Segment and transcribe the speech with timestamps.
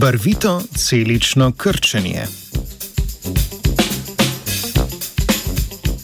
[0.00, 2.22] Barvito celično krčenje.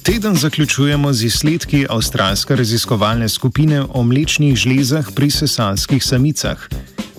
[0.02, 6.59] Teden zaključujemo z izsledki avstralske raziskovalne skupine o mlečnih žlezah pri sesalskih samicah.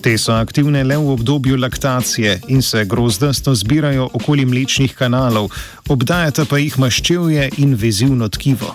[0.02, 5.48] Te so aktivne le v obdobju laktacije in se grozdasto zbirajo okoli mlečnih kanalov,
[5.88, 8.74] obdajata pa jih maščevje in vezivno tkivo.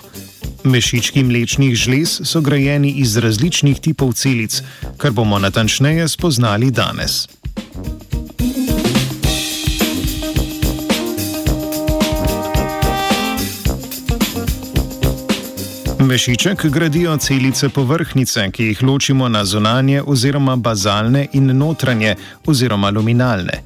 [0.64, 4.62] Mešički mlečnih žlez so grajeni iz različnih tipov celic,
[4.96, 7.28] kar bomo natančneje spoznali danes.
[16.02, 22.14] Mešiček gradijo celice povrhnice, ki jih ločimo na zunanje oziroma bazalne in notranje
[22.46, 23.62] oziroma luminalne.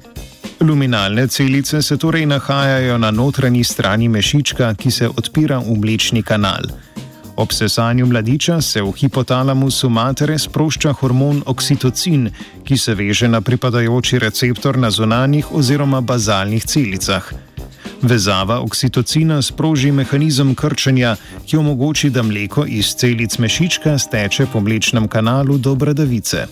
[0.59, 6.69] Luminalne celice se torej nahajajo na notranji strani mešička, ki se odpira v mlečni kanal.
[7.35, 12.29] Ob sesanju mladiča se v hipotalamusu matere sprošča hormon oksitocin,
[12.63, 17.46] ki se veže na pripadajoči receptor na zunanjih oziroma bazalnih celicah.
[18.01, 25.07] Vezava oksitocina sproži mehanizem krčenja, ki omogoči, da mleko iz celic mešička steče po mlečnem
[25.07, 26.45] kanalu do bradavice.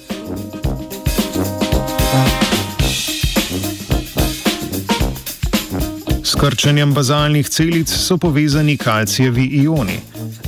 [6.23, 9.99] S krčenjem bazalnih celic so povezani kalcijevi ioni.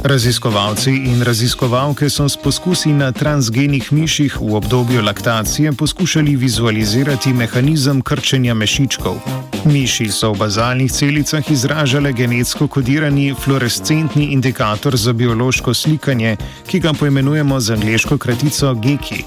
[0.04, 8.02] Raziskovalci in raziskovalke so s poskusi na transgenih miših v obdobju laktacije poskušali vizualizirati mehanizem
[8.02, 9.47] krčenja mešičkov.
[9.68, 16.38] Miši so v bazalnih celicah izražale genetsko kodirani fluorescentni indikator za biološko slikanje,
[16.68, 19.24] ki ga poimenujemo z angliško kratico GEKI.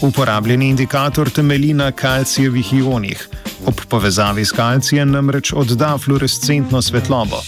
[0.00, 3.28] Uporabljeni indikator temelji na kalcijevih ionih.
[3.66, 7.42] Ob povezavi s kalcijem namreč odda fluorescentno svetlobo.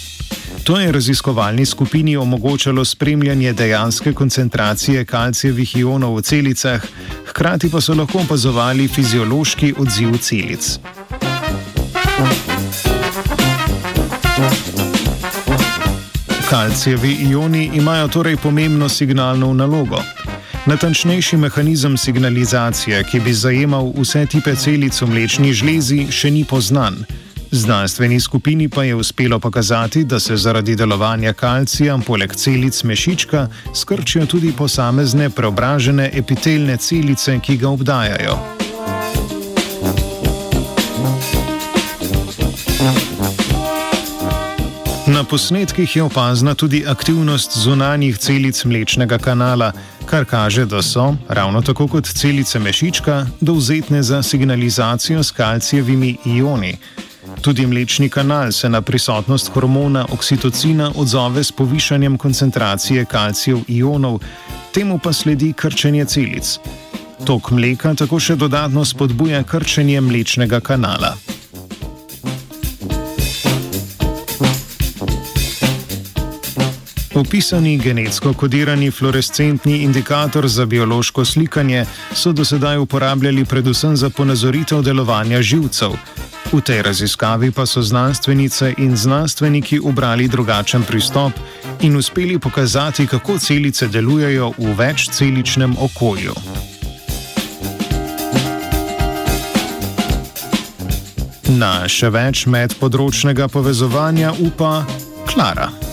[0.64, 6.82] To je raziskovalni skupini omogočalo spremljanje dejanske koncentracije kalcijevih ionov v celicah,
[7.26, 10.78] hkrati pa so lahko opazovali fiziološki odziv celic.
[16.52, 20.02] Kalcijevi ioni imajo torej pomembno signalno nalogo.
[20.66, 26.98] Natančnejši mehanizem signalizacije, ki bi zajemal vse tipe celic v mlečni žlezi, še ni poznan.
[27.50, 34.26] Znanstveni skupini pa je uspelo pokazati, da se zaradi delovanja kalcija poleg celic mešička skrčijo
[34.26, 38.61] tudi posamezne preobražene epitelne celice, ki ga obdajajo.
[45.12, 49.72] Na posnetkih je opazna tudi aktivnost zunanjih celic mlečnega kanala,
[50.08, 56.76] kar kaže, da so, ravno tako kot celice mešička, dovzetne za signalizacijo s kalcijevimi ioni.
[57.40, 64.18] Tudi mlečni kanal se na prisotnost hormona oksitocina odzove s povišanjem koncentracije kalcijev ionov,
[64.74, 66.58] temu pa sledi krčenje celic.
[67.26, 71.16] Tok mleka tako še dodatno spodbuja krčenje mlečnega kanala.
[77.14, 81.84] Opisani genetsko kodirani fluorescentni indikator za biološko slikanje
[82.14, 85.92] so do sedaj uporabljali predvsem za ponazoritev delovanja živcev.
[86.52, 91.32] V tej raziskavi pa so znanstvenice in znanstveniki obrali drugačen pristop
[91.80, 96.34] in uspeli pokazati, kako celice delujejo v večceličnem okolju.
[101.48, 104.84] Na še več medpodročnega povezovanja upa
[105.28, 105.91] Klara.